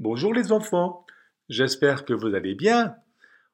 [0.00, 1.04] Bonjour les enfants,
[1.48, 2.94] j'espère que vous allez bien.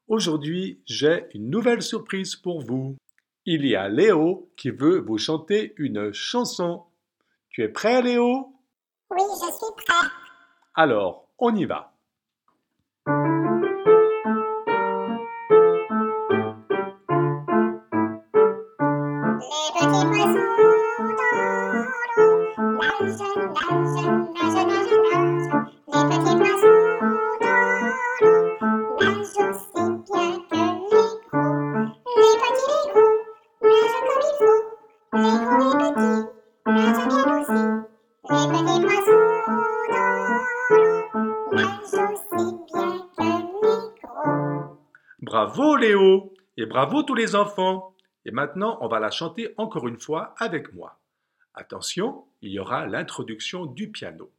[0.08, 2.98] Aujourd'hui, j'ai une nouvelle surprise pour vous.
[3.46, 6.84] Il y a Léo qui veut vous chanter une chanson.
[7.48, 8.52] Tu es prêt Léo?
[9.10, 10.06] Oui, je suis prêt.
[10.74, 11.94] Alors, on y va.
[19.40, 21.08] Les petits poissons dans l'eau
[22.76, 23.22] nagent,
[23.54, 24.83] nagent, nagent,
[35.14, 35.30] Bravo
[45.76, 47.94] Léo et bravo tous les enfants.
[48.24, 50.98] Et maintenant, on va la chanter encore une fois avec moi.
[51.54, 54.32] Attention, il y aura l'introduction du piano.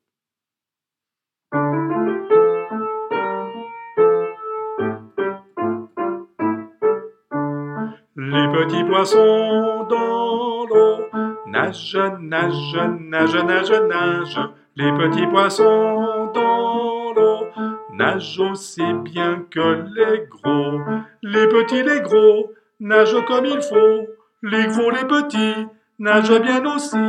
[8.28, 11.06] Les petits poissons dans l'eau
[11.45, 14.50] nagent, nagent, nagent, nagent, nagent.
[14.76, 17.46] Les petits poissons dans l'eau
[17.94, 20.80] nagent aussi bien que les gros.
[21.22, 24.08] Les petits, les gros nagent comme il faut.
[24.42, 25.68] Les gros, les petits
[26.00, 27.06] nagent bien aussi.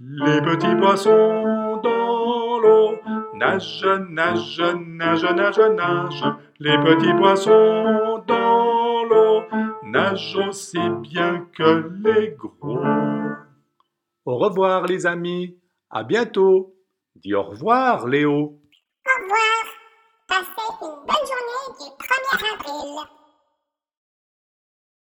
[0.00, 2.98] Les petits poissons dans l'eau
[3.36, 6.34] nagent, nagent, nagent, nagent, nagent.
[6.58, 8.85] Les petits poissons dans
[9.82, 12.80] nagent aussi bien que les gros.
[14.24, 15.58] Au revoir les amis,
[15.90, 16.74] à bientôt.
[17.14, 18.32] Dis au revoir Léo.
[18.32, 19.64] Au revoir.
[20.28, 20.48] Passez
[20.82, 23.25] une bonne journée du 1er avril.